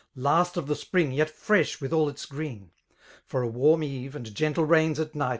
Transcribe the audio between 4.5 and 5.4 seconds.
rains at night.